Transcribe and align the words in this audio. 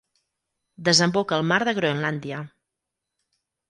Desemboca 0.89 1.39
al 1.39 1.47
mar 1.53 1.61
de 1.71 1.77
Groenlàndia. 1.83 2.45